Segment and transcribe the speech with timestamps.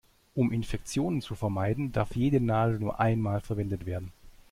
[0.33, 4.11] Um Infektionen zu vermeiden, darf jede Nadel nur einmal verwendet werden.